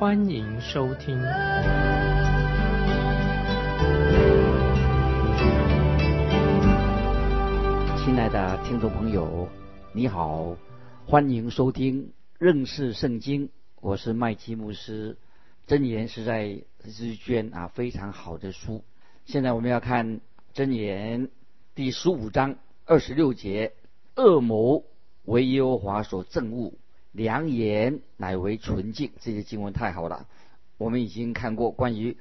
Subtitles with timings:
[0.00, 1.08] 欢迎收听。
[7.98, 9.46] 亲爱的听众朋友，
[9.92, 10.56] 你好，
[11.04, 13.50] 欢迎收听认识圣经，
[13.82, 15.18] 我是麦基牧师。
[15.68, 16.46] 箴言是在
[16.82, 18.82] 日卷啊，非常好的书。
[19.26, 20.22] 现在我们要看
[20.54, 21.28] 箴言。
[21.74, 23.74] 第十五章二十六节，
[24.16, 24.82] 恶魔
[25.26, 26.72] 为耶和华所憎恶，
[27.12, 29.10] 良言乃为纯净。
[29.20, 30.26] 这些经文太好了。
[30.78, 32.16] 我们已经看过关于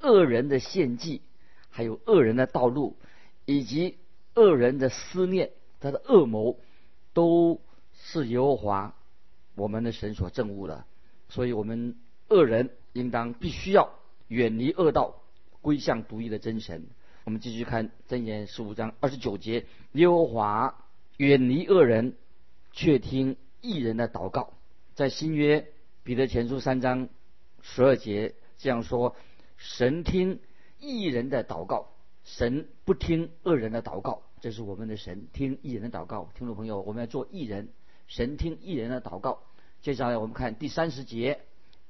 [0.00, 1.22] 恶人的献祭，
[1.70, 2.96] 还有恶人的道路，
[3.46, 3.96] 以及
[4.34, 6.58] 恶人的思念，他的恶谋，
[7.14, 7.60] 都
[7.94, 8.94] 是耶和华
[9.54, 10.84] 我们的神所憎恶的。
[11.30, 11.96] 所以，我们
[12.28, 13.90] 恶人应当必须要
[14.28, 15.22] 远离恶道，
[15.62, 16.84] 归向独一的真神。
[17.24, 20.84] 我们继续看箴言十五章二十九节：耶和华
[21.16, 22.14] 远离恶人，
[22.72, 24.52] 却听义人的祷告。
[24.94, 25.66] 在新约
[26.02, 27.08] 彼得前书三章
[27.62, 29.16] 十二节这样说：
[29.56, 30.40] 神听
[30.78, 31.88] 义人的祷告，
[32.24, 34.22] 神不听恶人的祷告。
[34.42, 36.28] 这是我们的神听义人的祷告。
[36.36, 37.70] 听众朋友，我们要做义人，
[38.06, 39.42] 神听义人的祷告。
[39.80, 41.40] 接下来我们看第三十节：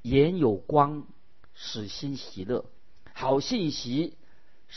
[0.03, 1.07] 眼有光，
[1.55, 2.65] 使心喜乐，
[3.13, 4.17] 好信息。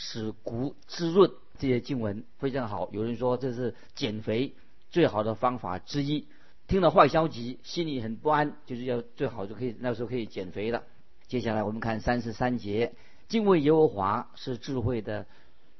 [0.00, 2.88] 使骨滋润，这些经文非常好。
[2.92, 4.54] 有人说这是减肥
[4.90, 6.28] 最好的方法之一。
[6.68, 10.84] 听了坏消息，心里很不安，就是要最好就可以那时候可以减肥了。
[11.26, 12.94] 接下来我们看三十三节，
[13.26, 15.26] 敬畏耶和华是智慧的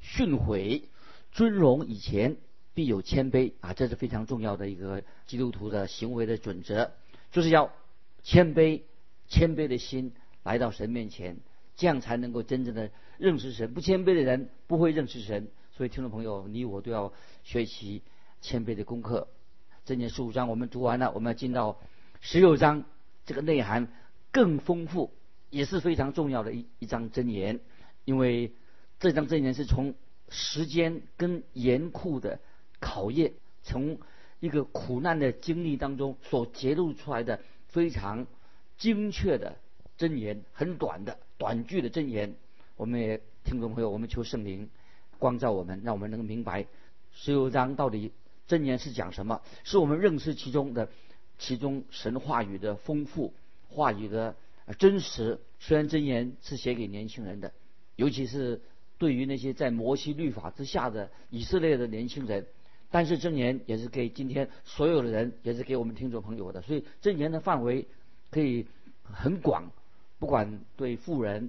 [0.01, 0.83] 训诲，
[1.31, 2.39] 尊荣以前
[2.73, 6.91] 必有谦卑啊，这是非常重要的一个基督徒的行为的准则，
[7.31, 7.71] 就是要
[8.23, 8.81] 谦卑，
[9.29, 11.37] 谦卑的心来到神面前。
[11.77, 13.73] 这样才能够真正的认识神。
[13.73, 15.47] 不谦卑的人不会认识神。
[15.71, 17.13] 所以，听众朋友，你我都要
[17.45, 18.03] 学习
[18.41, 19.29] 谦卑的功课。
[19.89, 21.79] 这年十五章我们读完了，我们要进到
[22.21, 22.85] 十六章，
[23.25, 23.91] 这个内涵
[24.31, 25.15] 更丰富，
[25.49, 27.61] 也是非常重要的一一章箴言。
[28.05, 28.53] 因为
[29.01, 29.95] 这张箴言是从
[30.29, 32.39] 时间跟严酷的
[32.81, 33.33] 考验，
[33.63, 33.99] 从
[34.41, 38.27] 一个苦难的经历当中所揭露出来的非常
[38.77, 39.57] 精确的
[39.97, 41.19] 箴言，很短的。
[41.39, 42.35] 短句的箴言，
[42.77, 44.69] 我们也听众朋友，我们求圣灵
[45.19, 46.67] 光照我们，让我们能明白
[47.11, 48.13] 十六章到底
[48.49, 50.89] 箴言是讲什么，是我们认识其中的
[51.39, 53.35] 其中神话语的丰富，
[53.69, 54.35] 话语的
[54.79, 55.39] 真实。
[55.61, 57.53] 虽然箴言是写给年轻人的，
[57.97, 58.61] 尤其是
[58.97, 62.47] 对于那些在摩西律法之下的以色列的年轻人，
[62.91, 66.63] 但是箴言也是给今天所有的人，也是给我们听众朋友的。
[66.63, 67.87] 所以箴言的范围
[68.31, 68.67] 可以
[69.03, 69.71] 很广。
[70.19, 71.49] 不管对富人、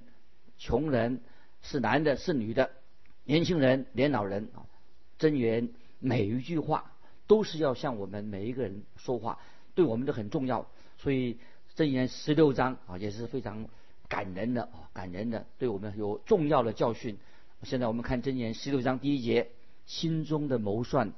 [0.59, 1.21] 穷人，
[1.63, 2.69] 是男的、是女的，
[3.23, 4.61] 年轻人、年老人啊，
[5.17, 6.91] 箴言每一句话
[7.27, 9.39] 都是要向我们每一个人说话，
[9.75, 10.65] 对我们都很重要。
[10.97, 11.37] 所以
[11.75, 13.67] 箴言十六章啊也是非常
[14.07, 17.17] 感人的啊，感人的，对我们有重要的教训。
[17.63, 19.51] 现在我们看箴言十六章第一节：
[19.85, 21.13] 心中的谋算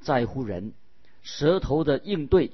[0.00, 0.74] 在乎人，
[1.22, 2.52] 舌头的应对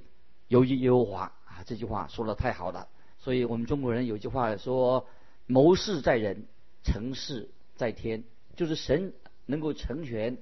[0.48, 1.64] 由于耶和华啊。
[1.66, 2.88] 这句话说的太好了。
[3.18, 5.06] 所以我们中国人有句话说
[5.46, 6.46] ：“谋事在人，
[6.82, 8.24] 成事在天。”
[8.56, 9.12] 就是神
[9.46, 10.38] 能够成全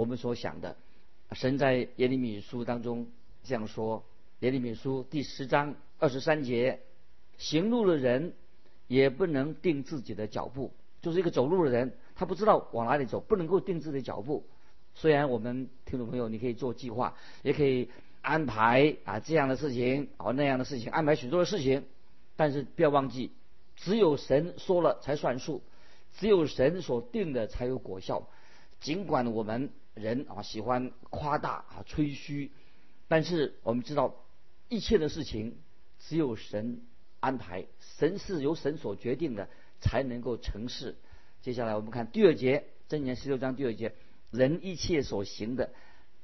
[0.00, 0.78] 我们所想的。
[1.32, 3.06] 神在耶利米书当中
[3.44, 4.02] 这样说：
[4.38, 6.80] 耶利米书第十章二十三节，
[7.36, 8.32] 行路的人
[8.88, 10.72] 也不能定自己的脚步，
[11.02, 14.42] 就是一个走路的人，他不知道往哪里走，不能够定自己的脚步。
[14.94, 17.90] 虽然我们听众朋友，你可以做计划，也可以
[18.22, 21.84] 安排啊这样的事情，哦那样的事情，安排许多的事情。
[22.36, 23.32] 但是不要忘记，
[23.76, 25.60] 只有神说了才算数，
[26.14, 28.26] 只有神所定的才有果效。
[28.80, 32.50] 尽管我们人啊喜欢夸大啊吹嘘，
[33.08, 34.14] 但是我们知道
[34.68, 35.58] 一切的事情
[35.98, 36.82] 只有神
[37.20, 37.66] 安排，
[37.98, 39.48] 神是由神所决定的，
[39.80, 40.96] 才能够成事。
[41.42, 43.94] 接下来我们看第二节，箴言十六章第二节，
[44.30, 45.70] 人一切所行的，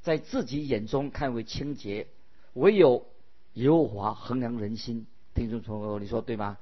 [0.02, 2.06] 在自己眼中看为清洁，
[2.54, 3.06] 唯有
[3.54, 5.06] 耶和华衡量人心。
[5.34, 6.56] 听众朋友，你说对吗？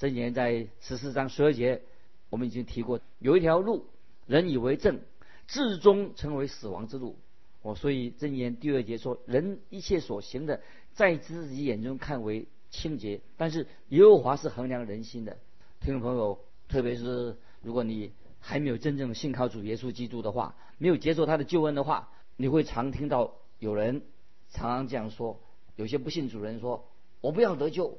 [0.00, 1.82] 箴言在十四章十二节，
[2.28, 3.86] 我们已经提过，有一条路，
[4.26, 5.00] 人以为正，
[5.46, 7.16] 至终成为死亡之路。
[7.62, 10.60] 哦，所以箴言第二节说，人一切所行的，
[10.92, 15.36] 在自己眼中看为清洁，但是耶和华是衡量人心的。
[15.80, 16.38] 听众朋友，
[16.68, 24.02] 特别是如果你还没有真正信靠主耶稣基督的话，没有接受他的救恩的话，你会常听到有人
[24.50, 25.40] 常常这样说：
[25.74, 26.88] 有些不信主人说，
[27.20, 27.98] 我不要得救，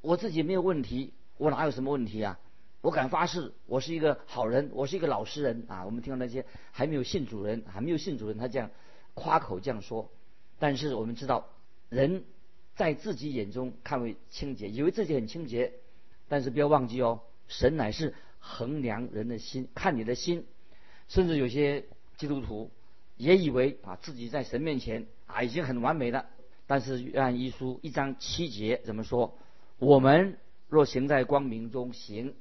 [0.00, 2.38] 我自己没有问题，我哪有什么问题啊？
[2.80, 5.84] 我敢发誓，我是一个好人，我是一个老实人啊！
[5.84, 8.70] 我们听到那些还没有信主人、还没有信主人，他这样
[9.14, 10.10] 夸口这样说。
[10.60, 11.48] 但是我们知道，
[11.88, 12.22] 人
[12.76, 15.72] 在自己眼中看为清洁，以为自己很清洁，
[16.28, 20.46] 但是不要忘记哦，神乃是衡量人的心，看你的心。
[21.08, 21.84] 甚至有些
[22.16, 22.70] 基督徒
[23.16, 26.26] 也以为啊自己在神面前啊已经很完美了。
[26.68, 29.36] 但是约翰一书一章七节怎么说？
[29.78, 30.38] 我们
[30.68, 32.36] 若行在光明中行。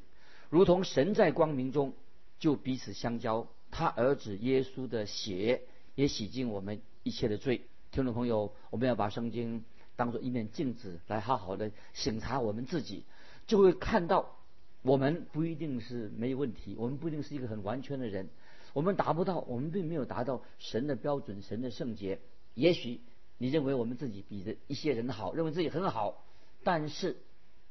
[0.50, 1.94] 如同神在光明中，
[2.40, 3.48] 就彼此相交。
[3.70, 5.64] 他儿子耶稣的血
[5.96, 7.64] 也洗净我们一切的罪。
[7.92, 9.66] 听众朋友，我们要把圣经
[9.98, 13.04] 当做一面镜子，来好好的审查我们自己，
[13.46, 14.38] 就会看到
[14.84, 18.30] 我们不一定是没有问题，我们不一定是一个很完全的人，
[18.72, 22.20] 我们达不到，我们并没有达到神的标准，神的圣洁。
[22.54, 23.02] 也许
[23.38, 26.24] 你认为我们自己比着一些人好，认为自己很好，
[26.64, 27.18] 但是。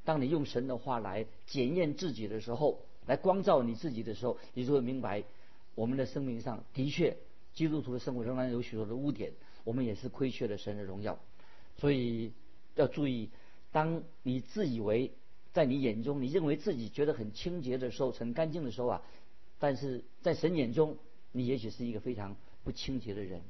[0.06, 5.24] 当你用神的话来检验自己的时候，来光照你自己的时候，你就会明白，
[5.74, 7.18] 我们的生命上的确，
[7.52, 9.32] 基督徒的生活仍然有许多的污点，
[9.64, 11.18] 我们也是亏缺了神的荣耀。
[11.76, 12.32] 所以
[12.76, 13.30] 要注意，
[13.72, 15.12] 当你自以为
[15.52, 19.02] 在你眼中，你认为自己觉得很清洁的时候，很干净的时候啊，
[19.58, 20.96] 但是在神眼中，
[21.32, 23.42] 你也许是一个非常不清洁的人。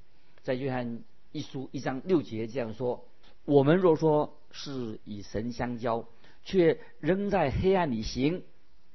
[0.43, 3.05] 在约翰一书一章六节这样说：
[3.47, 6.05] 我们若说是以神相交。
[6.49, 8.45] 却仍在黑暗里行，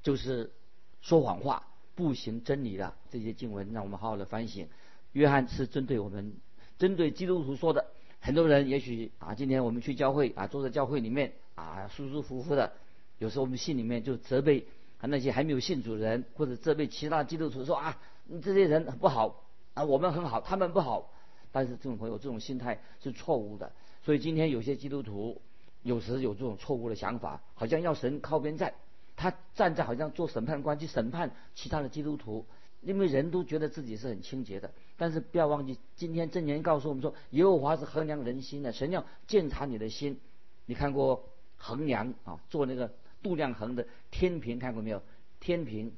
[0.01, 0.53] 就是
[1.01, 4.69] 说谎话、不行真理的这些经文，让我们好好的反省。
[5.12, 6.33] 约翰是针对我们，
[6.80, 7.88] 针对基督徒说的。
[8.21, 12.71] 很多人也许啊，今天我们去教会啊，坐在教会里面啊，舒舒服服的。
[13.18, 14.65] 有时候我们心里面就责备
[15.01, 17.97] 啊那些还没有信主的人，或者责备其他基督徒说啊，
[18.42, 19.44] 这些人不好
[19.74, 21.12] 啊，我们很好，他们不好。
[21.51, 23.74] 但是这种朋友，这种心态是错误的。
[24.03, 25.42] 所以今天有些基督徒。
[25.83, 28.75] 有时有这种错误的想法，好像要神靠边站，
[29.15, 32.45] 他站在好像做审判官去审判其他的基督徒，
[32.81, 34.69] 因为人都觉得自己是很清洁的。
[34.95, 40.19] 但是不要忘记，今天正言告诉我们说，耶和华是衡量人心的，神要鉴察你的心。
[40.68, 41.24] 你看过
[41.57, 42.94] 衡量啊，做那个
[43.24, 45.01] 度量衡的天平看过没有？
[45.39, 45.92] 天平，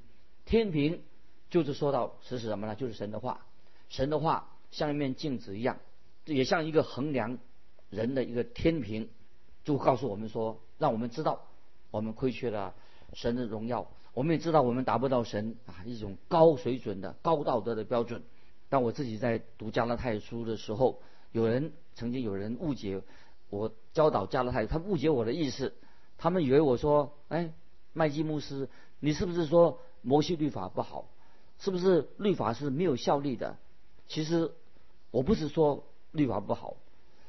[0.45, 1.01] 天平
[1.49, 2.75] 就是说到是什么呢？
[2.75, 3.45] 就是神的话，
[3.89, 5.77] 神的话像一面镜子一样，
[6.23, 7.37] 也像一个衡量
[7.93, 9.09] 人的一个天平。
[9.63, 11.39] 就告诉我们说，让我们知道
[11.89, 12.75] 我们亏缺了
[13.13, 18.23] 神的荣耀，我们也知道我们达不到神啊一种高水准的高道德的标准。
[18.67, 20.99] 但我自己在读加拉太书的时候，
[21.31, 23.01] 有人曾经有人误解
[23.49, 25.73] 我教导加拉太，他误解我的意思，
[26.17, 27.53] 他们以为我说，哎，
[27.93, 28.67] 麦基牧师，
[28.99, 31.05] 你是不是说摩西律法不好？
[31.59, 33.55] 是不是律法是没有效力的？
[34.07, 34.51] 其实
[35.11, 36.75] 我不是说律法不好，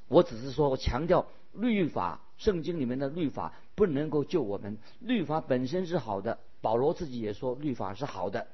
[0.09, 2.21] 我只是说我强调律法。
[2.37, 6.41] 圣经里面的律法不能够救我们，律法本身是好的。
[6.61, 8.49] 保罗自己也说，律法是好的。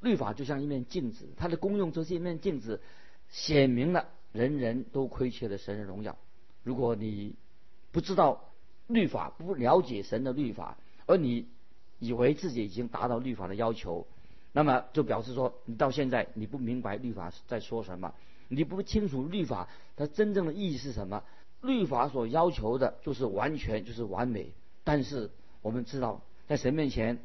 [0.00, 2.80] 律法就像一面镜子，它的功用就是一面镜子，
[3.28, 6.16] 显明了人人都亏缺了神的荣耀。
[6.62, 7.34] 如果你
[7.92, 8.42] 不知道
[8.86, 11.46] 律法，不了解神的律法，而你
[11.98, 14.06] 以为自己已经达到律法的要求，
[14.52, 18.14] 那么就表示说，你到现在你不明白律法在说什么，
[18.48, 21.22] 你不清楚律法它真正的意义是什么。
[21.62, 24.52] 律法所要求的就是完全，就是完美。
[24.84, 25.30] 但是
[25.62, 27.18] 我们知道，在神面前，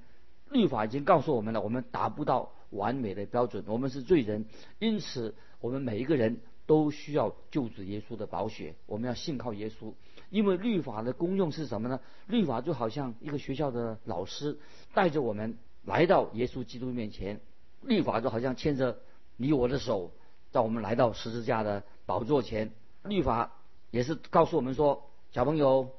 [0.49, 4.45] 律法已经告诉我们了，我们达不到完美的标准，我们是罪人。
[4.79, 9.93] 因此，我们每一个人都需要救主耶稣的宝血，我们要信靠耶稣。
[10.29, 11.99] 因为律法的功用是什么呢？
[12.27, 14.57] 律法就好像一个学校的老师
[14.93, 17.41] 带着我们来到耶稣基督面前，
[17.81, 18.97] 律法就好像牵着
[19.35, 20.11] 你我的手，
[20.51, 22.71] 让我们来到十字架的宝座前。
[23.03, 23.53] 律法。
[23.91, 25.91] 也是告诉我们说，小朋友，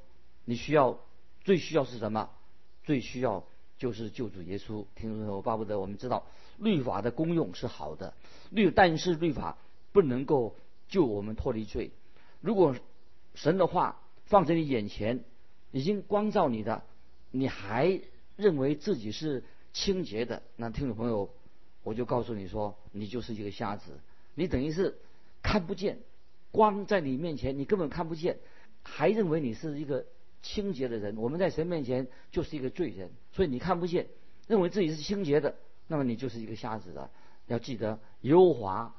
[0.47, 0.99] 你需要
[1.42, 2.30] 最需要是什么？
[2.85, 3.44] 最需要
[3.76, 4.87] 就是救主耶稣。
[4.94, 6.25] 听众朋友，巴不得我们知道
[6.56, 8.14] 律法的功用是好的，
[8.49, 9.59] 律但是律法
[9.92, 10.56] 不能够
[10.88, 11.90] 救我们脱离罪。
[12.40, 12.75] 如果
[13.35, 15.23] 神的话放在你眼前，
[15.71, 16.82] 已经光照你的，
[17.30, 18.00] 你还
[18.37, 19.44] 认为自己是
[19.75, 21.28] 清洁的，那听众朋友，
[21.82, 24.00] 我就告诉你说，你就是一个瞎子，
[24.35, 24.99] 你等于是
[25.43, 25.99] 看不见。
[26.51, 28.39] 光在你面前，你根本看不见，
[28.83, 30.05] 还认为你是一个
[30.43, 31.17] 清洁的人。
[31.17, 34.09] 我们在神面前就是一个罪人，所以你看不见，
[34.47, 35.55] 认为自己是清洁的，
[35.89, 37.09] 那么你就是一个瞎子的。
[37.47, 38.95] 要记得，优华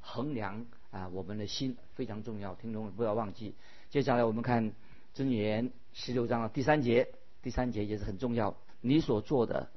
[0.00, 3.54] 衡量啊，我们的心非常重要，听众不要忘记。
[3.90, 4.72] 接下来我们看
[5.14, 7.08] 箴言十六章的第三节，
[7.42, 8.56] 第三节也是很重要。
[8.80, 9.68] 你所做的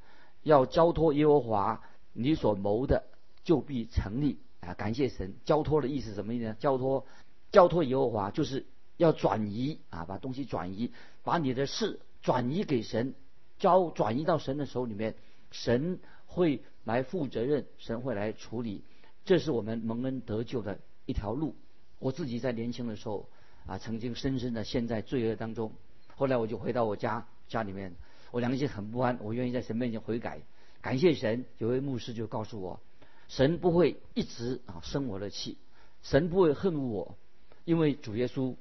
[0.44, 1.84] 要交托耶和华，
[2.14, 3.04] 你所谋的
[3.44, 4.74] 就必成立啊！
[4.74, 6.56] 感谢神，交托的意思什么意思呢？
[6.60, 7.06] 交托，
[7.52, 8.66] 交托耶和华就是
[8.98, 10.92] 要转移啊，把东西转移，
[11.24, 13.14] 把你的事转移给神，
[13.60, 15.16] 交转移到神的手里面，
[15.52, 18.84] 神会来负责任，神会来处理。
[19.26, 21.56] 这是我们蒙恩得救的一条路。
[22.00, 23.28] 我自己在年轻的时候
[23.66, 25.72] 啊，曾经深深的陷在罪恶当中。
[26.16, 27.94] 后来我就回到我家家里面，
[28.32, 30.42] 我良心很不安，我愿意在神面前悔改。
[30.82, 32.80] 感谢神，有位牧师就告诉我，
[33.27, 35.57] 神不会一直啊生我的气，
[36.03, 37.17] 神不会恨我，
[37.65, 38.55] 因为主耶稣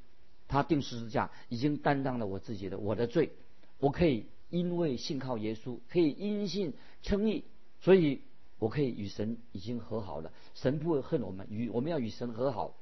[0.49, 3.30] 他定十字架已经担当了我自己的我的罪，
[3.78, 7.44] 我可以因为信靠耶稣，可以因信称义，
[7.80, 8.20] 所以。
[8.58, 12.75] 我可以与神已经和好了，神不会恨我们，与我们要与神和好。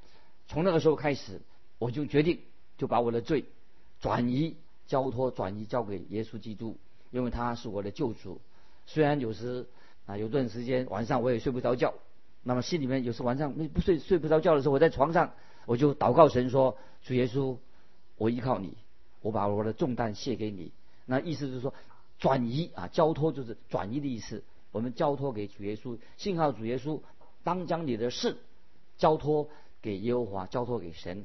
[0.46, 1.40] 从那个时候开始，
[1.80, 2.38] 我就决定
[2.78, 3.44] 就把我的罪
[4.00, 4.54] 转移、
[4.86, 6.76] 交托、转移交给耶稣基督，
[7.10, 8.40] 因为他是我的救主。
[8.86, 9.66] 虽然有时
[10.06, 11.94] 啊有段时间晚上我也睡不着觉，
[12.42, 15.32] 那么心里面有时晚上不睡睡不着觉的时候，我在床上
[15.66, 17.56] 我就祷告神说：“主耶稣，
[18.16, 18.76] 我依靠你，
[19.22, 20.72] 我把我的重担卸给你。”
[21.06, 21.72] 那意思就是说
[22.18, 24.42] 转移啊，交托就是转移的意思。
[24.72, 27.00] 我们交托给主耶稣，信号主耶稣，
[27.42, 28.36] 当将你的事
[28.98, 29.48] 交托
[29.80, 31.24] 给耶和华，交托给神。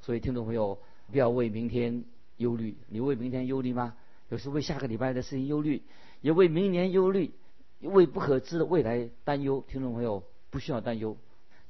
[0.00, 0.78] 所以听众朋友，
[1.12, 2.04] 不要为明天
[2.38, 2.76] 忧虑。
[2.88, 3.94] 你为明天忧虑吗？
[4.28, 5.82] 有时为下个礼拜的事情忧虑，
[6.20, 7.32] 也为明年忧虑，
[7.80, 9.64] 为不可知的未来担忧。
[9.68, 11.16] 听众朋友，不需要担忧。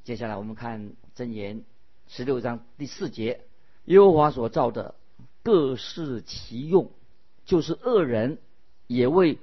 [0.04, 1.64] 接下来我们看箴言
[2.06, 3.40] 十六章第四节：
[3.84, 4.94] 耶和华所造的
[5.42, 6.90] 各适其用，
[7.44, 8.38] 就是恶人
[8.86, 9.38] 也为。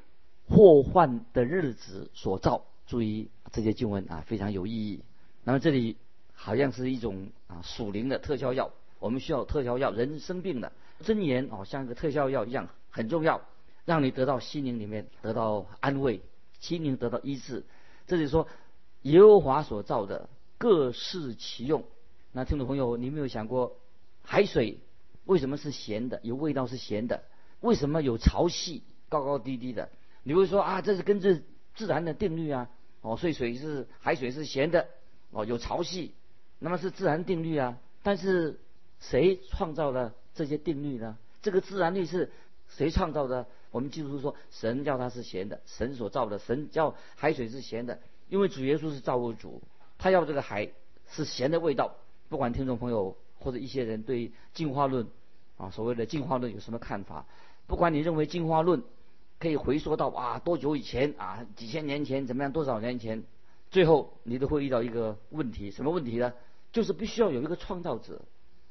[0.46, 5.02] 祸患的日子所造，注意这些经文啊，非常有意义。
[5.46, 5.96] 那么这里
[6.34, 9.90] 好像是一种啊属灵的特效药，我们需要特效药。
[9.92, 13.40] 人生病了，真言哦像一个特效药一样很重要，
[13.86, 16.22] 让你得到心灵里面得到安慰，
[16.64, 17.66] 心灵得到医治。
[18.08, 18.48] 这里说
[19.02, 21.84] 耶和华所造的各适其用。
[22.32, 23.76] 那听众朋友，你有没有想过
[24.24, 24.80] 海水
[25.26, 26.22] 为什么是咸的？
[26.24, 27.24] 有味道是咸的？
[27.60, 29.90] 为什么有潮汐高高低低的？
[30.24, 31.44] 你会说啊，这是根据
[31.76, 32.70] 自然的定律啊，
[33.02, 34.88] 哦，所以水是海水是咸的，
[35.32, 36.12] 哦，有潮汐，
[36.60, 37.78] 那么是自然定律啊。
[38.04, 38.58] 但是
[39.02, 41.18] 谁创造了这些定律呢？
[41.42, 42.32] 这个自然律是
[42.70, 43.48] 谁创造的？
[43.74, 48.00] 我们基督徒说，神叫它是咸的，神所造的，神叫海水是咸的，
[48.30, 49.62] 因为主耶稣是造物主，
[49.98, 50.72] 他要这个海
[51.10, 51.96] 是咸的味道。
[52.30, 55.08] 不管听众朋友或者一些人对进化论
[55.58, 57.26] 啊，所谓的进化论有什么看法？
[57.68, 58.82] 不管你认为进化论。
[59.40, 63.24] 可以回溯到啊多久以前啊几千年前怎么样多少年前，
[63.70, 66.32] 最后你都会遇到一个问题，什么问题呢？
[66.72, 68.22] 就是必须要有一个创造者。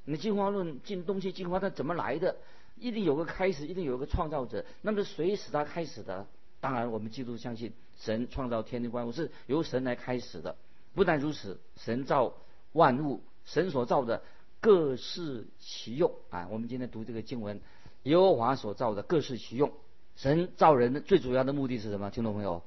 [0.06, 2.37] 你进化论进东西进化它怎么来的？
[2.82, 4.64] 一定有个开始，一定有个创造者。
[4.82, 6.26] 那么谁使他开始的？
[6.60, 10.56] 当然我们基督相信神创造天地万物是由神来开始的。
[10.94, 12.34] 不但如此，神造
[12.72, 14.22] 万物，神所造的
[14.60, 16.48] 各适其用啊。
[16.50, 17.60] 我们今天读这个经文，
[18.02, 19.72] 耶和华所造的各适其用。
[20.16, 22.10] 神造人的最主要的目的是什么？
[22.10, 22.62] 听众朋友，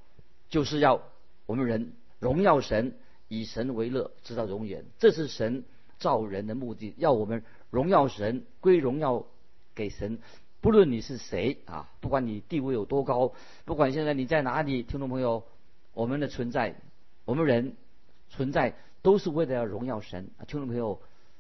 [0.50, 1.02] 就是要
[1.46, 4.86] 我们人荣耀神，以神为乐，直到永远。
[4.98, 5.64] 这是神
[6.00, 9.26] 造人的目的，要我们荣耀神，归荣耀
[9.76, 10.18] 给神。
[10.62, 13.34] 不论你是谁啊，不管你地位有多高，
[13.66, 15.44] 不管现在你在哪里，听众朋友，
[15.94, 16.76] 我们的存在，
[17.26, 17.76] 我们人
[18.30, 20.46] 存在都是为了要荣耀神啊。
[20.46, 21.00] 听众朋友，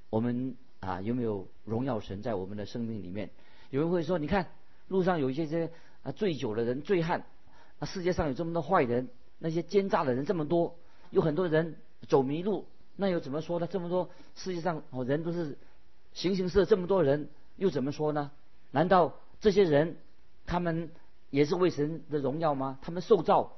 [0.09, 3.31] 我们啊有没有荣耀神在我们的生命里面？
[3.71, 4.47] 有人会说，你看
[4.89, 5.71] 路上有一些些。
[6.05, 7.25] 啊，醉酒的人、醉汉，
[7.79, 10.75] 啊，世界上有这么多坏人，那些奸诈的人这么多，
[11.09, 11.77] 有很多人
[12.07, 13.65] 走迷路，那又怎么说呢？
[13.65, 15.57] 这么多世界上哦，人都是
[16.13, 17.27] 形形色色，这么多人
[17.57, 18.31] 又怎么说呢？
[18.71, 19.97] 难道这些人
[20.45, 20.91] 他们
[21.29, 22.79] 也是为神的荣耀吗？
[22.81, 23.53] 他们受造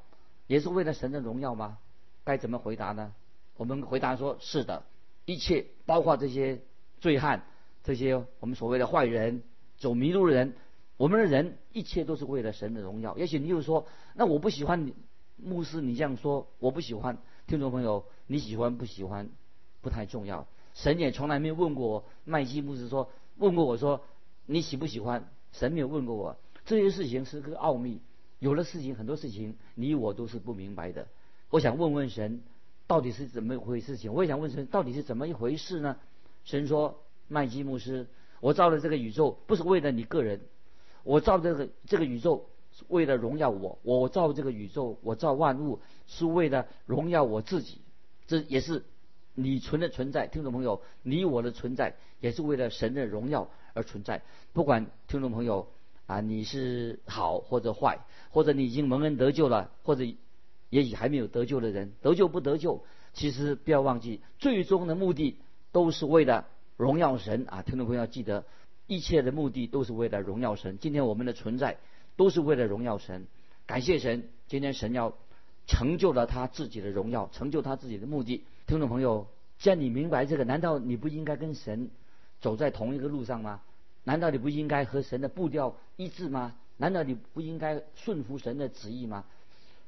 [0.48, 1.77] 也是为了神的荣耀吗？
[2.24, 3.13] 该怎么回答呢？
[3.56, 4.84] 我们回答说：是的，
[5.25, 6.62] 一切包括这些
[7.00, 7.44] 醉汉，
[7.84, 9.44] 这些我们所谓的坏人，
[9.77, 10.56] 走迷路的人。
[10.98, 13.16] 我们的人一切都是为了神的荣耀。
[13.18, 13.86] 也许你又说，
[14.16, 14.96] 那我不喜欢你
[15.36, 17.20] 牧师，你这样说我不喜欢。
[17.46, 19.30] 听众朋友，你喜欢不喜欢
[19.82, 20.48] 不太重要。
[20.74, 24.03] 神也从来没有问过麦基牧师说，问过我说
[24.46, 25.29] 你喜不喜欢？
[25.53, 26.38] 神没有问过我。
[26.65, 28.01] 这些事情是个奥秘，
[28.39, 31.08] 有的事情很多事情你我都是不明白的。
[31.50, 32.41] 我想问问神，
[32.86, 33.96] 到底是怎么一回事？
[33.96, 35.98] 情我也想问神，到底是怎么一回事呢？
[36.44, 38.08] 神说，麦基牧师，
[38.41, 40.41] 我造了这个宇宙不是为了你个人。
[41.03, 47.79] 我造这个这个宇宙是为了荣耀我，我造这个宇宙，我造万物是为了荣耀我自己，
[48.27, 48.84] 这也是
[49.39, 50.25] 你存的存在。
[50.25, 54.24] 听众朋友，你我的存在也是为了神的荣耀而存在。
[54.51, 55.67] 不管听众朋友
[56.08, 58.00] 啊，你是好或者坏，
[58.32, 60.03] 或者你已经蒙恩得救了，或者
[60.70, 65.38] 也许还没有得救的人，得救不得救，其实不要忘记，最终的目的
[65.72, 67.62] 都是为了荣耀神啊！
[67.62, 68.44] 听众朋友记得，
[68.88, 70.79] 一切的目的都是为了荣耀神。
[70.79, 71.77] 今天我们的存在
[72.15, 73.27] 都是为了荣耀神，
[73.67, 75.13] 感谢神，今天神要
[75.67, 78.44] 成就了他自己的荣耀，成就他自己的目的。
[78.67, 79.27] 听众朋友，
[79.59, 81.89] 既然你明白这个，难道你不应该跟神
[82.41, 83.62] 走在同一个路上吗？
[84.03, 86.53] 难道你不应该和神的步调一致吗？
[86.75, 89.24] 难道你不应该顺服神的旨意吗？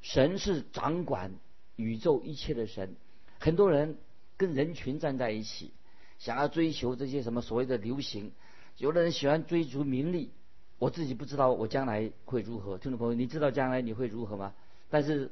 [0.01, 1.33] 神是掌管
[1.75, 2.95] 宇宙一切的神。
[3.37, 3.97] 很多人
[4.37, 5.73] 跟人群站在一起，
[6.17, 8.31] 想要追求这些什么所谓的流行。
[8.77, 10.31] 有的人喜欢追逐名利。
[10.77, 12.77] 我自己不知道我将来会如何。
[12.77, 14.53] 听众朋友，你知道将来你会如何吗？
[14.89, 15.31] 但是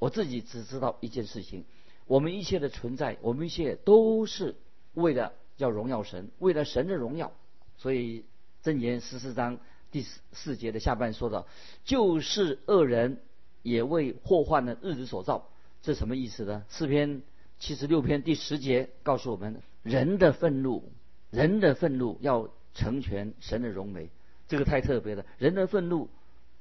[0.00, 1.64] 我自己只知道一件事情：
[2.08, 4.56] 我们一切的存在，我们一切都是
[4.94, 7.32] 为了要荣耀神，为了神的荣耀。
[7.76, 8.24] 所以
[8.64, 9.58] 箴言十四章
[9.92, 11.46] 第四四节的下半说的，
[11.84, 13.20] 就是恶人
[13.62, 15.48] 也为祸患的日子所造，
[15.82, 16.64] 这什么意思呢？
[16.70, 17.22] 诗篇
[17.58, 20.90] 七十六篇第十节告诉我们，人的愤怒，
[21.30, 24.08] 人的愤怒要成全神的荣美，
[24.48, 25.26] 这个太特别了。
[25.36, 26.08] 人的愤怒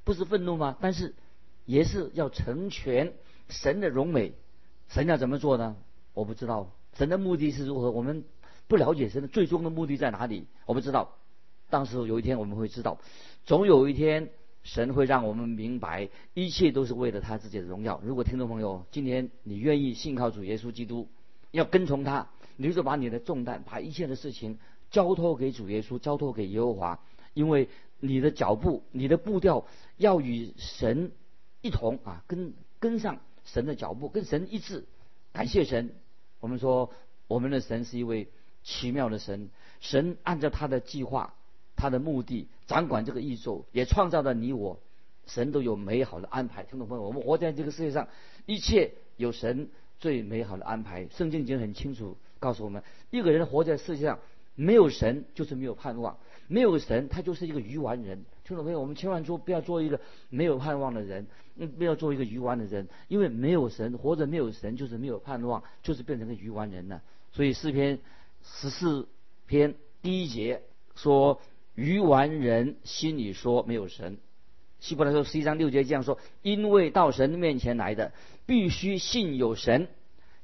[0.03, 0.77] 不是愤怒吗？
[0.81, 1.15] 但是
[1.65, 3.13] 也是要成全
[3.47, 4.33] 神的荣美。
[4.89, 5.75] 神要怎么做呢？
[6.13, 6.71] 我不知道。
[6.93, 7.91] 神的目的是如何？
[7.91, 8.23] 我们。
[8.69, 10.45] 不了解神的最终的目的在哪里？
[10.65, 11.15] 我不知道。
[11.69, 12.99] 当时有一天我们会知道，
[13.45, 14.29] 总有一天
[14.61, 18.01] 神会让我们明白，一切都是为了他自己的荣耀。
[18.03, 21.07] 如果听众朋友今天你愿意信靠主耶稣基督，
[21.51, 22.27] 要跟从他，
[22.57, 24.59] 你就把你的重担，把一切的事情
[24.91, 26.99] 交托给主耶稣，交托给耶和华，
[27.33, 27.69] 因为
[28.01, 29.65] 你的脚步、你的步调
[29.95, 31.13] 要与神
[31.61, 34.85] 一同啊，跟跟上神的脚步，跟神一致。
[35.33, 35.89] 感谢神，
[36.39, 36.93] 我们说
[37.27, 38.29] 我们的神是一位。
[38.63, 39.49] 奇妙的神，
[39.79, 41.35] 神按照他的计划、
[41.77, 44.81] 他的目的掌管这个宇宙，也创造了你我，
[45.25, 46.63] 神都有美好的安排。
[46.63, 48.09] 听众朋友，我们活在这个世界上，
[48.45, 49.69] 一切有神
[50.01, 51.07] 最美好的安排。
[51.07, 54.19] 圣经已经很清楚告诉我们，一个人活在世界上，
[54.55, 56.17] 没有神就是没有盼望，
[56.49, 58.25] 没有神他就是一个愚顽人。
[58.47, 67.01] 听众朋友，我们千万做不要做一个没有盼望的人，嗯，不要做一个愚顽的人，因为没有神，活着没有神就是没有盼望，就是变成个愚顽人了。
[67.33, 67.99] 所以诗篇。
[68.43, 69.09] 十四
[69.45, 70.61] 篇第一节
[70.95, 71.41] 说
[71.75, 74.19] ：“愚顽人心里说没有神。”
[74.79, 78.13] 希伯来说十一章六节这样说：“因为到神面前来的，
[78.45, 79.89] 必须信有神，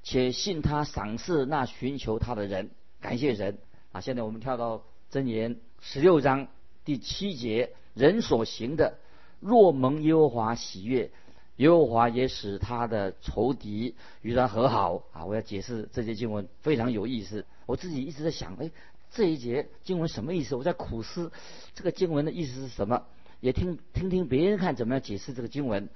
[0.02, 3.60] 且信他赏赐那寻求他的人。”感谢神
[3.94, 4.02] 啊！
[4.02, 6.48] 现在我们跳到箴言十六章
[6.84, 8.98] 第七节：“人所行的，
[9.40, 11.12] 若蒙耶和华喜悦，
[11.58, 15.26] 耶和华也使他的仇敌与他和好。”啊！
[15.26, 17.46] 我要解释这些经文非常有意思。
[17.66, 18.72] 我自己一直在想，哎，
[19.12, 20.56] 这一节经文什么意思？
[20.56, 21.32] 我在苦思，
[21.76, 23.06] 这个经文的意思是什么？
[23.40, 25.90] 也听听听别人看怎么样解释这个经文。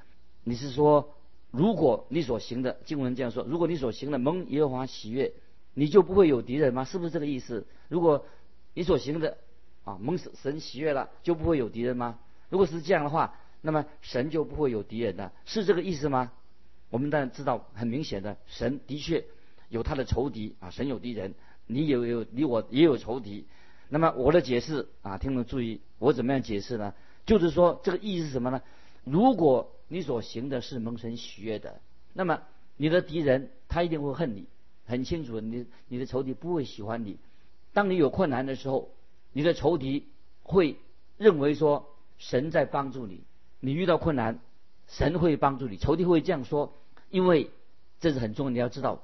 [0.43, 1.15] 你是说，
[1.49, 5.33] 如果你所行的经文这样说，如果你所行的蒙耶和华喜悦，
[5.73, 6.83] 你就不会有敌人吗？
[6.83, 7.65] 是不是这个意思？
[7.87, 8.25] 如果
[8.73, 9.37] 你所行的
[9.87, 12.19] 啊蒙神喜悦了，就不会有敌人吗？
[12.49, 16.33] 如果是这样的话，那么神就不会有敌人了，是这个意思吗？
[16.89, 19.23] 我们当然知道，很明显的，神的确
[19.69, 21.33] 有他的仇敌啊，神有敌人。
[21.69, 23.45] 你也有你我也有仇敌，
[23.89, 26.93] 那么我的解释啊，听众注意，我怎么样解释呢？
[27.25, 28.61] 就是说这个意思是什么呢？
[29.03, 31.81] 如果你所行的是蒙神喜悦的，
[32.13, 32.41] 那么
[32.77, 34.45] 你的敌人他一定会恨你，
[34.85, 37.17] 很清楚，你你的仇敌不会喜欢你。
[37.73, 38.89] 当你有困难的时候，
[39.37, 40.07] 你的仇敌
[40.41, 40.77] 会
[41.15, 43.21] 认为说神在帮助你，
[43.59, 44.39] 你遇到困难，
[44.87, 46.73] 神会帮助你，仇敌会这样说，
[47.11, 47.51] 因为
[47.99, 49.03] 这是很重要，你要知道。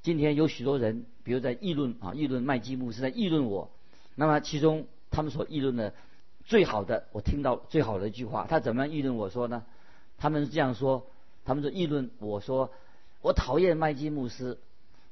[0.00, 3.72] 今天有许多人，比如在议论啊，议论麦基木是在议论我。
[4.14, 5.92] 那么其中他们所议论的
[6.44, 9.64] 最好的，我听到最好的一句话，他怎么样议论我说呢？
[10.16, 11.08] 他们是这样说：
[11.44, 12.70] 他们说议论我说，
[13.20, 14.58] 我讨厌麦基牧师，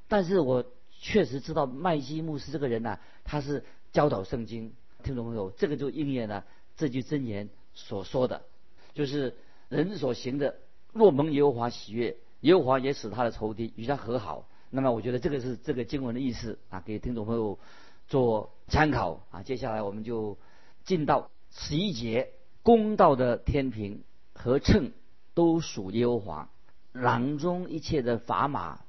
[0.07, 0.63] 但是我
[1.01, 4.73] 确实知道麦基牧师这个人呢，他是教导圣经。
[5.03, 6.45] 听众朋友，这个就应验了
[6.77, 8.43] 这句箴言所说的，
[8.93, 9.35] 就是
[9.67, 10.57] 人所行的，
[10.93, 14.47] 若蒙耶和华喜悦，耶和华也使他的仇敌与他和好。
[14.69, 17.57] 那么我觉得这个是这个经文的意思啊，给听众朋友
[18.07, 19.41] 做参考啊。
[19.41, 20.37] 接下来我们就
[20.85, 24.91] 进到十一节，公道的天平和秤
[25.33, 26.49] 都属耶和华，
[26.93, 28.81] 囊中一切的砝码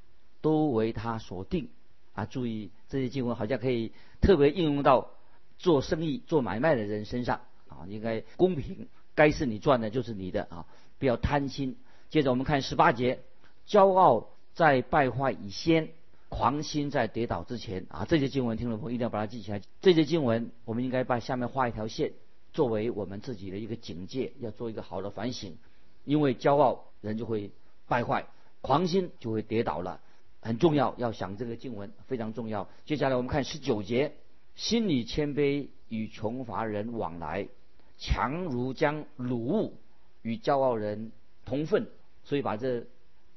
[0.43, 1.71] 都为他所定
[2.15, 2.25] 啊。
[2.27, 5.11] 注意这些经文好像可以特别应用到
[5.59, 10.67] 做生意、做买卖的人身上啊，应该公平，该是你赚的就是你的啊，
[10.99, 11.77] 不要贪心。
[12.11, 13.21] 接着我们看十八节，
[13.67, 14.29] 骄傲。
[14.55, 15.89] 在败坏以先，
[16.29, 18.05] 狂心在跌倒之前啊！
[18.07, 19.63] 这些经文，听众朋友一定要把它记起来。
[19.81, 22.13] 这些经文，我们应该把下面画一条线。
[22.53, 25.57] 作为我们自己的一个警戒，要做一个好的反省。
[26.05, 27.51] 因为骄傲，人就会
[27.89, 28.27] 败坏；
[28.61, 30.03] 狂心就会跌倒了。
[30.43, 32.69] 很重要，要想这个经文非常重要。
[32.85, 34.13] 接下来我们看十九节：
[34.57, 37.49] 心里谦卑，与穷乏人往来，
[37.97, 39.75] 强如将鲁物
[40.23, 41.13] 与骄傲人
[41.45, 41.87] 同分。
[42.25, 42.81] 所以把这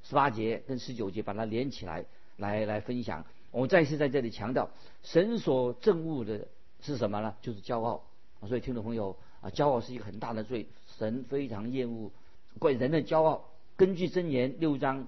[0.04, 2.06] 十八节跟十九节把它连起来，
[2.38, 3.24] 来来分享。
[3.52, 4.70] 我再次在这里强调，
[5.04, 6.48] 神所憎恶的
[6.82, 7.36] 是什么呢？
[7.42, 8.04] 就是骄傲。
[8.48, 12.12] 所以听众朋友啊，骄傲是一个很大的罪，神非常厌恶
[12.58, 13.46] 怪人的骄傲。
[13.76, 15.08] 根据箴言六章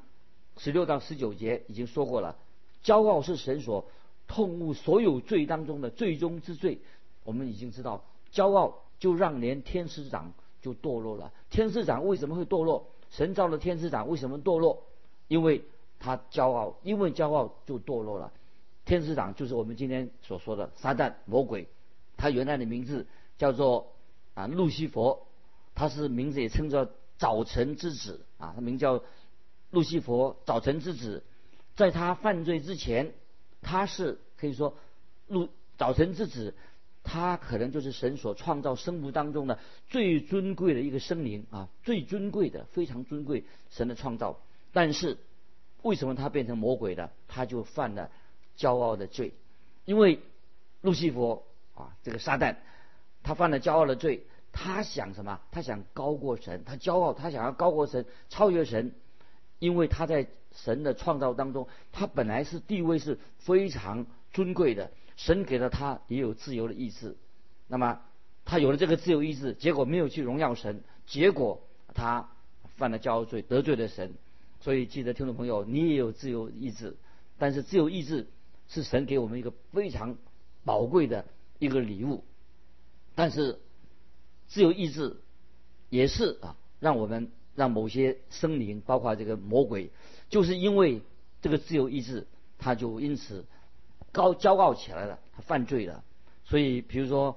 [0.58, 2.36] 十六到十九节已经说过了，
[2.84, 3.86] 骄傲是神所
[4.28, 6.80] 痛恶所有罪当中的最终之罪。
[7.24, 11.32] 我们已经知道，骄傲就让连天使长就堕落了。
[11.50, 12.88] 天使长为什么会堕落？
[13.10, 14.84] 神造的天使长为什么堕落？
[15.28, 15.64] 因为
[16.00, 18.32] 他骄傲，因为骄傲就堕落了。
[18.86, 21.68] 天使长就是我们今天所说的撒旦魔鬼，
[22.18, 23.08] 他原来的名字。
[23.38, 23.94] 叫做
[24.34, 25.28] 啊路西佛，
[25.76, 26.90] 他是名字也称作
[27.20, 29.04] 早晨之子啊，他名叫
[29.72, 31.24] 路西佛早晨之子。
[31.76, 33.14] 在他犯罪之前，
[33.62, 34.76] 他是可以说
[35.28, 36.56] 路早晨之子，
[37.04, 44.40] 他可能就是神所创造生物当中的最尊贵的一个生灵啊，最尊贵的，非常尊贵神的创造。
[44.74, 45.18] 但是
[45.84, 47.12] 为什么他变成魔鬼的？
[47.28, 48.10] 他就犯了
[48.58, 49.34] 骄傲的罪，
[49.86, 50.20] 因为
[50.82, 51.44] 路西佛
[51.76, 52.56] 啊这个撒旦。
[53.24, 55.42] 他犯了骄傲的罪，他想什么？
[55.52, 58.94] 他想高过神，他骄傲，他想要高过神，超越神，
[59.60, 67.16] 因为他在神的创造当中，他本来是地位是非常尊贵的，神给了他也有自由的意志，
[67.68, 68.02] 那么
[68.46, 71.62] 他有了这个自由意志，结果没有去荣耀神，结果
[71.94, 72.30] 他
[72.76, 74.14] 犯了骄傲罪，得罪了神。
[74.60, 76.96] 所以记得听众朋友，你也有自由意志，
[77.38, 78.28] 但是自由意志
[78.68, 80.18] 是神给我们一个非常
[80.66, 81.26] 宝贵的
[81.60, 82.24] 一个礼物。
[83.16, 83.60] 但是，
[84.48, 85.18] 自由意志
[85.90, 89.90] 也是啊，让我们让某些生灵，包括这个魔鬼，
[90.30, 91.02] 就是因为
[91.42, 92.28] 这个自由意志，
[92.60, 93.44] 他就因此
[94.12, 96.04] 高骄傲起来了，他犯罪了。
[96.46, 97.36] 所以，比如说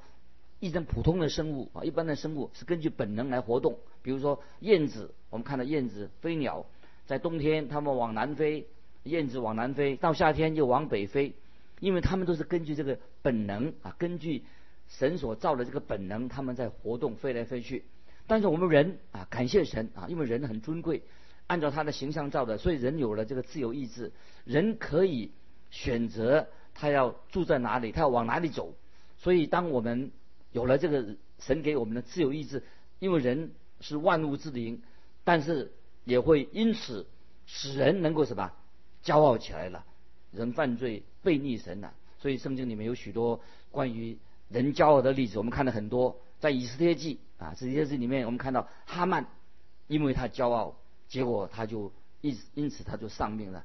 [0.58, 3.78] 一种普通的生物啊，一般的生物是根据本能来活动。
[4.02, 6.66] 比如说燕子，我们看到燕子、飞鸟，
[7.06, 8.68] 在冬天它们往南飞，
[9.04, 11.34] 燕子往南飞，到夏天就往北飞，
[11.80, 14.44] 因为它们都是根据这个本能啊，根据。
[14.98, 17.84] 神所造的这个本能，他们在活动，飞来飞去。
[18.26, 21.02] 但是我们人啊，感谢神啊，因为人很尊贵，
[21.46, 24.12] 按照他的形象造的，所以人有了这个自由意志，
[24.44, 25.32] 人可以
[25.70, 28.74] 选择他要住在哪里，他要往哪里走。
[29.16, 30.12] 所以当我们
[30.52, 32.62] 有了这个神给我们的自由意志，
[33.00, 34.82] 因为人是万物之灵，
[35.24, 35.72] 但是
[36.04, 37.06] 也会因此
[37.46, 38.52] 使人能够什么
[39.02, 39.84] 骄傲起来了，
[40.30, 41.92] 人犯罪背逆神了。
[42.18, 44.18] 所以圣经里面有许多关于。
[44.50, 49.26] 人骄傲的例子，我们看到很多，在以斯帖记啊，以斯帖记里面，我们看到哈曼，
[49.86, 50.74] 因为他骄傲，
[51.08, 53.64] 结果他就因因此他就丧命了。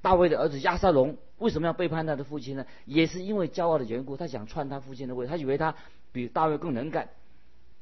[0.00, 2.64] 大卫的儿子亚撒龙为什么要背叛他的父亲呢？
[2.84, 5.74] 也是因为骄傲的缘故，他想篡他父亲的位，他以为他
[6.12, 7.08] 比大卫更能干。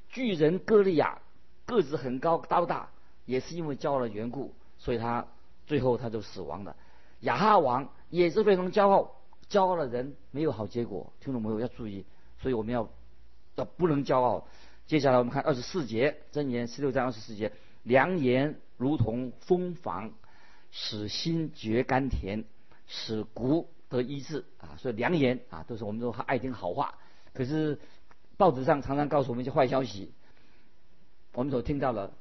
[0.08, 1.18] 巨人歌利亚
[1.66, 2.88] 个子很高，高大，
[3.26, 5.26] 也是因为骄傲的缘故，所以他
[5.66, 6.76] 最后他就死亡了。
[7.20, 9.16] 亚哈王也是非常骄傲，
[9.50, 11.12] 骄傲的人没有好结果。
[11.20, 12.06] 听众朋友要注意。
[12.42, 12.90] 所以我们要
[13.54, 14.46] 要不能骄傲。
[14.86, 17.52] 接下来我们看二十四节箴言十六章二十四节，
[17.84, 20.12] 良言如同蜂房，
[20.72, 22.44] 使心觉甘甜，
[22.88, 24.76] 使骨得医治啊。
[24.76, 26.98] 所以良言啊，都是我们都爱听好话。
[27.32, 27.78] 可是
[28.36, 30.12] 报纸上常常告诉我们一些坏消息，
[31.32, 32.12] 我们所听到的，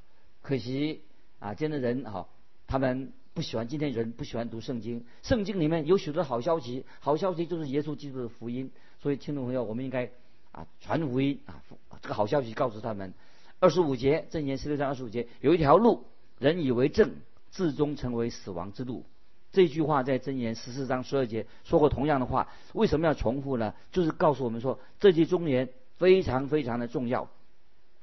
[0.43, 1.03] 可惜
[1.39, 2.27] 啊，今天的人啊，
[2.67, 5.05] 他们不喜欢今天人不喜欢读圣经。
[5.23, 8.69] 圣经里面有许多好消息，好消息就是耶稣基督的福音。
[8.99, 10.11] 所以，听众朋友，我们应该
[10.51, 11.63] 啊传福音啊，
[12.01, 13.13] 这个好消息告诉他们。
[13.61, 16.03] 二十五节正言十六章二十五节，有一条路，
[16.39, 17.15] 人以为正，
[17.51, 19.05] 至终成为死亡之路。
[19.53, 22.49] 这句话在箴言十四章十二节说过同样的话。
[22.73, 23.73] 为什么要重复呢？
[23.93, 27.29] 就是告诉我们说，这句忠言非常非常的重要。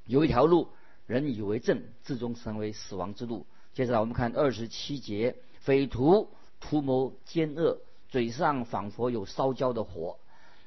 [0.06, 0.68] 有一条路，
[1.06, 3.44] 人以为正，至终成为死亡之路。
[3.78, 10.16] 接着我们看二十七节，匪徒图谋奸恶，嘴上仿佛有烧焦的火。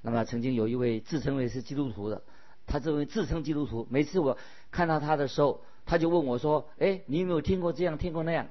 [0.01, 2.21] 那么曾经有一位自称为是基督徒的，
[2.67, 4.37] 他这位自称基督徒，每次我
[4.71, 8.47] 看到他的时候，他就问我说：“哎，你有没有听过这样，听过那样？”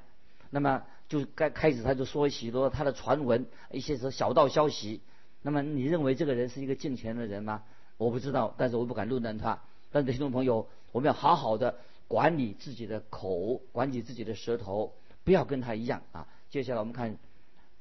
[0.53, 5.01] 那么就该开始他就说许多他的传闻，一些是小道消息。
[5.41, 7.63] 那么你认为这个人是一个敬虔的人吗？
[7.97, 9.59] 我不知道，但是我不敢论断他。
[9.91, 11.77] 但是听众朋友，我们要好好的
[12.11, 16.27] 管理自己的口，管理自己的舌头，不要跟他一样啊。
[16.49, 17.17] 接下来我们看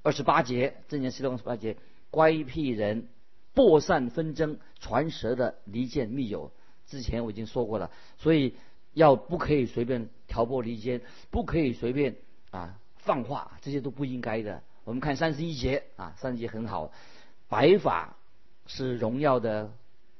[0.04, 1.78] 二十八节，正言十六二十八节，
[2.12, 3.08] 乖僻人。
[3.56, 6.52] 破散纷争，传舌的离间密友，
[6.86, 8.54] 之前我已经说过了，所以
[8.94, 12.16] 要不可以随便挑拨离间，不可以随便
[12.52, 14.62] 啊放话，这些都不应该的。
[14.86, 16.94] 我们看三十一节啊，三十一节很好，
[17.50, 18.16] 白发
[18.68, 19.74] 是荣耀的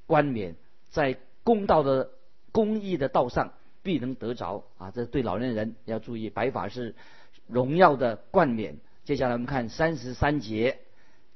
[0.06, 0.56] 冠冕，
[0.90, 2.10] 在公道的
[2.52, 4.92] 公义的道上必能得着啊。
[4.92, 6.96] 这对老年人要注意，白发是
[7.48, 8.78] 荣耀的冠冕。
[9.06, 10.80] 接下来我们看三十三节，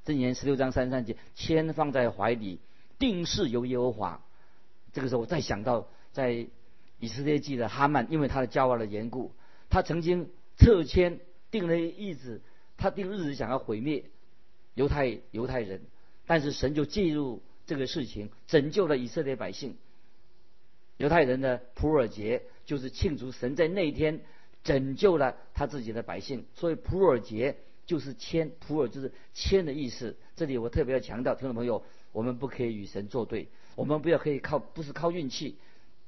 [0.05, 2.59] 箴言十六章三十三节，签放在怀里，
[2.99, 4.23] 定是由耶和华。
[4.91, 6.47] 这个时候我再想到，在
[6.99, 9.33] 以色列记的哈曼，因为他的骄傲的缘故，
[9.69, 12.41] 他曾经撤迁定了日子，
[12.77, 14.05] 他定日子想要毁灭
[14.75, 15.81] 犹太犹太人，
[16.27, 19.77] 但是神就介入这个事情，拯救了以色列百姓。
[20.97, 24.21] 犹太人的普尔节就是庆祝神在那一天
[24.63, 30.15] 拯救了他自己的百姓，所以普尔节就是谦，普尔就是谦的意思。
[30.35, 33.49] 这里我特别要强调，听众朋友，我们不可以与神作对。
[33.75, 35.57] 我们不要可以靠，不是靠运气。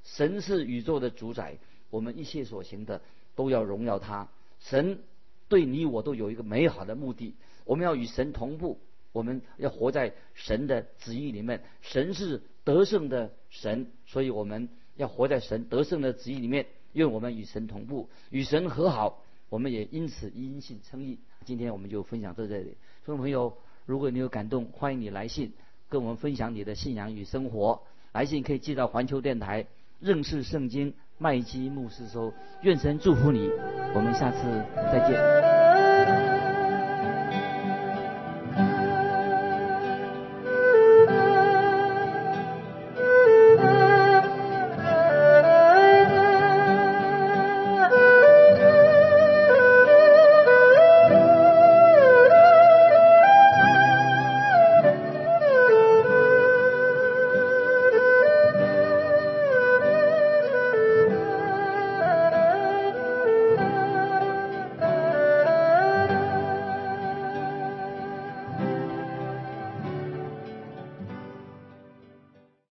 [0.04, 1.58] 神是宇宙的主宰，
[1.90, 3.02] 我们一切所行的
[3.34, 4.28] 都要荣耀他。
[4.60, 5.00] 神
[5.48, 8.80] 对你我都有一个美好的目的，我们要与神同步，
[9.12, 11.62] 我们要活在神的旨意里面。
[11.82, 16.66] 神是得胜的神，所以我们要活在神得胜的旨意里面。
[16.94, 21.20] 愿我们与神同步，与神和好，我们也因此因信称义。
[21.44, 22.70] 今天我们就分享到这里，
[23.04, 25.52] 听众朋友，如果你有感动，欢迎你来信。
[25.88, 29.66] 跟我们分享你的信仰与生活，来信可以寄到环球电台
[30.00, 32.32] 认识圣经麦基牧师收。
[32.62, 33.48] 愿神祝福你，
[33.94, 35.65] 我们下次再见。